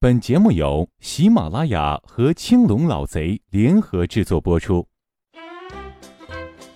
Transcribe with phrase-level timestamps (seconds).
[0.00, 4.86] 本节目由喜马拉雅和青龙老贼联合制作播出。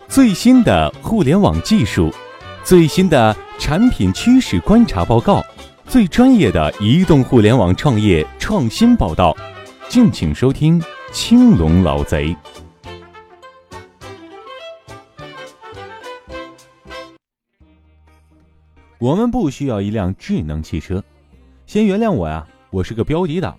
[0.08, 2.12] 最新的互联网技术，
[2.64, 5.40] 最新的产品趋势观察报告，
[5.86, 9.32] 最专业的移动互联网创业创新报道，
[9.88, 10.82] 敬请收听
[11.12, 12.36] 青龙老贼。
[18.98, 21.00] 我们不需要一辆智能汽车，
[21.66, 22.44] 先原谅我呀。
[22.72, 23.54] 我是个标题党，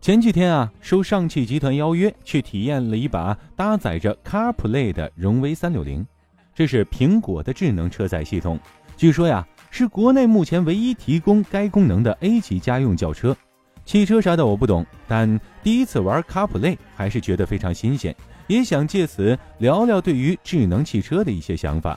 [0.00, 6.04] 前几天啊，受上汽集团邀约去体验了一把搭载着 CarPlay 的荣威三六零，
[6.52, 8.58] 这是苹果的智能车载系统，
[8.96, 13.36] 据说呀是国内目前唯一提供该功能的 A 级家用轿车。
[13.84, 18.12] 汽车啥的我不懂，但第一次玩 CarPlay 还是觉得非常新鲜，
[18.48, 21.96] 也想借此聊聊对于智能汽车的一些想法。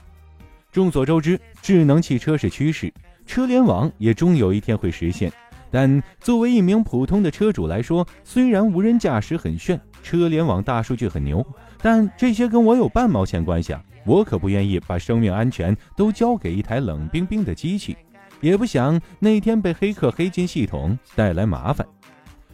[0.71, 2.93] 众所周知，智能汽车是趋势，
[3.25, 5.33] 车联网也终有一天会实现。
[5.71, 11.45] 但作为一名普通的车主来说，虽然无人驾驶很炫，车联网大数据很牛，
[11.81, 13.83] 但这些跟我有半毛钱关系啊！
[14.05, 17.97] 我可不愿意把生命安全都交给一台冷冰冰的机器，
[18.39, 21.85] 也不想那天被黑客黑进系统带来麻烦。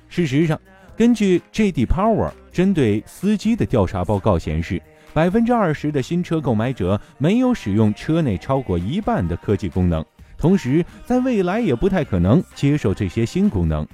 [0.08, 0.59] 事实上，
[0.95, 4.81] 根据 JD Power 针对司机的调查报告显示，
[5.14, 10.03] 百分之二十的新车购买者没有使用车内超过一半的科技功能。
[10.42, 13.88] 同时，在未来也不太可能接受这些新功能。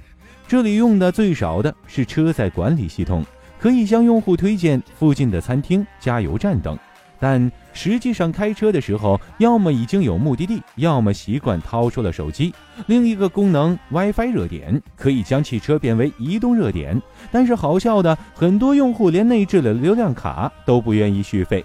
[0.46, 3.22] 这里用的最少的是车载管理系统，
[3.60, 6.76] 可以向用户推荐附近的餐厅、加油站等。
[7.20, 12.54] 但实际上开车的时候，要么已经有目的地，要么习惯掏出了手机。
[12.86, 16.98] 另一个功能 WiFi 热点可以将汽车变为移动热点，
[17.30, 21.62] 但是好笑的，很多用户连内置的流量卡都不愿意续费。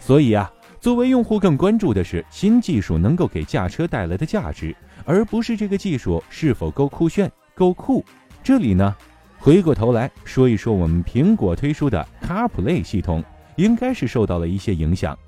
[0.00, 0.50] 所以啊。
[0.84, 8.04] 作为用户，更关注的是新技术能够给驾车带来的价值，而不是这个技术是否够酷炫、够酷。
[8.42, 8.94] 这里呢，
[9.38, 13.24] 回过头来说一说我们苹果推出的 CarPlay 系统，
[13.56, 15.18] 应该是受到了一些影响。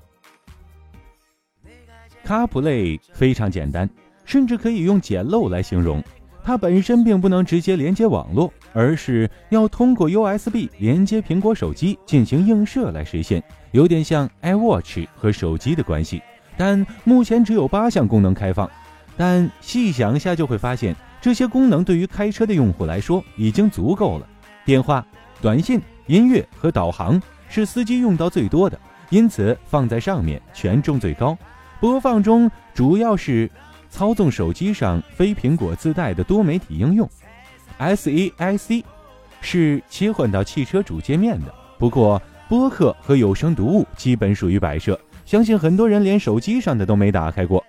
[2.23, 3.89] CarPlay 非常简单，
[4.25, 6.03] 甚至可以用简陋来形容。
[6.47, 13.43] 它本身并不能直接连接网络，而是要通过 USB 连接苹果手机进行映射来实现。
[13.71, 16.23] 有点像 iWatch 和手机的关系，
[16.55, 18.71] 但目前只有八项功能开放。
[19.17, 24.25] 但细想一下就会发现，这些功能对于开车的用户来说已经足够了。
[24.63, 25.05] 电话、
[25.41, 31.37] 短信、音乐和导航是司机用到最多的，因此放在上面权重最高。
[31.81, 33.51] 播放中主要是
[33.89, 37.09] 操纵手机上非苹果自带的多媒体应用。
[37.79, 38.83] SAIC
[39.41, 42.21] 是切换到汽车主界面的，不过。
[42.49, 47.61] 播客和有声读物基本属于摆设，相信很多人连手机上的都没打开过。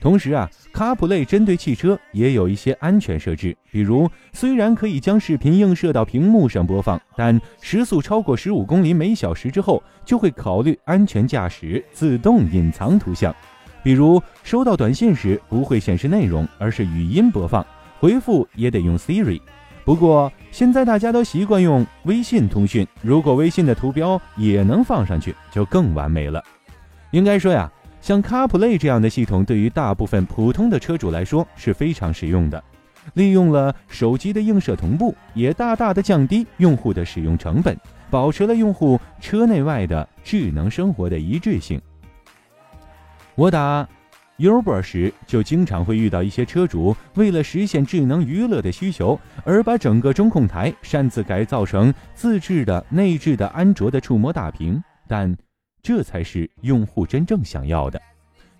[0.00, 13.32] 同时啊，CarPlay 针对汽车也有一些安全设置，比如虽然可以将视频映射到屏幕上播放，但时速超过十五公里每小时之后，就会考虑安全驾驶，自动隐藏图像。
[13.86, 17.64] 比如收到短信时不会显示内容，而是语音播放，
[18.00, 19.40] 回复也得用 Siri。
[19.84, 26.42] 不过现在大家都习惯用微信通讯，如果微信的图标也能放上去，就更完美了。
[27.12, 27.70] 应该说呀，
[28.00, 32.60] 像 CarPlay 这样的系统，对于大部分普通的车主来说是非常实用的。
[33.14, 37.78] 利用了手机的映射同步，也大大的降低用户的使用成本，
[38.10, 41.80] 保持了用户车内外的智能生活的一致性。
[43.36, 43.86] 我打。
[44.38, 55.34] Uber 时就经常会遇到一些车主为了实现智能娱乐的需求，而把整个中控台擅自改造成自制的内置的安卓的触摸大屏，但
[55.82, 58.00] 这才是用户真正想要的。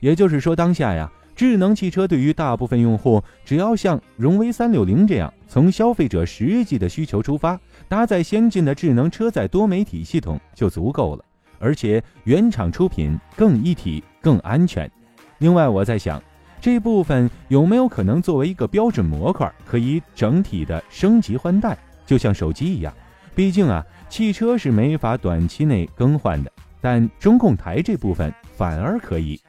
[0.00, 11.24] 也就是说，当下呀，智能汽车对于大部分用户，只要像荣威三六零这样，从消费者实际的需求出发，搭载先进的智能车载多媒体系统就足够了，
[11.58, 14.90] 而且原厂出品更一体、更安全。
[15.38, 16.20] 另外，我在想，
[16.60, 22.92] 这部分有没有可能作为一个标准模块，可以整体的升级换代，就像手机一样？
[23.36, 26.50] 毕竟啊，汽车是没法短期内更换的，
[26.80, 29.40] 但中控台这部分反而可以。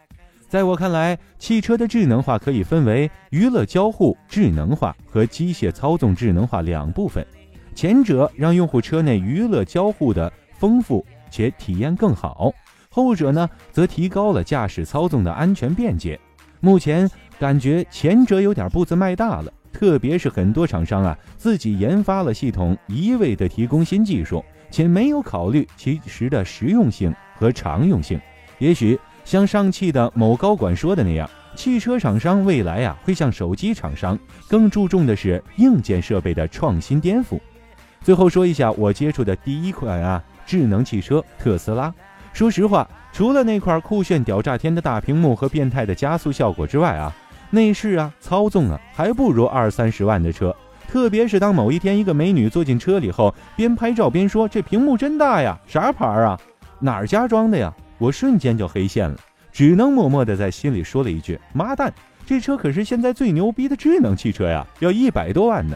[0.48, 7.26] 在我看来，汽车的智能化可以分为娱乐交互智能化和机械操纵智能化两部分，
[7.74, 12.54] 前者让用户车内娱乐交互的丰富且体验更好。
[12.98, 16.20] 后者呢，则提高了驾驶操纵的安全便捷。
[16.60, 17.08] 目前
[17.38, 28.20] 感觉前者有点步子迈大了，特别是很多厂商啊自己研发了系统，一味的提供新技术，且没有考虑其实的实用性和常用性。
[28.58, 34.18] 也许像上汽的某高管说的那样，汽车厂商未来啊会像手机厂商，
[34.50, 37.40] 更注重的是硬件设备的创新颠覆。
[38.02, 41.94] 最后说一下我接触的第一款啊智能汽车特斯拉。
[42.38, 47.12] 说实话，除了那块酷炫屌炸天的大屏幕和变态的加速效果之外啊，
[47.50, 50.56] 内饰啊操纵啊还不如二三十万的车。
[50.88, 56.40] 特别是当某一天一个美女坐进车里后，边拍照边说：“这屏幕真大呀，啥牌啊？
[56.80, 59.18] 哪儿家装的呀？”我瞬间就黑线了，
[59.52, 61.92] 只能默默地在心里说了一句：“妈蛋，
[62.24, 65.76] 这车可是现在最牛逼的智能汽车呀，要一百多万呢。”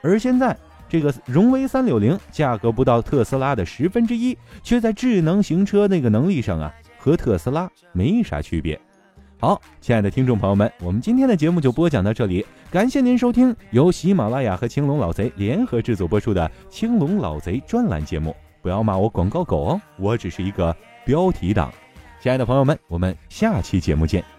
[0.00, 0.56] 而现在。
[0.88, 8.80] 这个荣威三六零价格不到特斯拉的十分之一，却在智能行车那个能力上啊，和特斯拉没啥区别。
[9.40, 18.34] 好，亲爱的听众朋友们，我们今天的节目就播讲到这里，感谢您收听由喜马拉雅和青龙老贼联合制作播出的青龙老贼专栏节目。
[18.60, 20.74] 不要骂我广告狗哦，我只是一个
[21.04, 21.72] 标题党。
[22.20, 24.37] 亲爱的朋友们，我们下期节目见。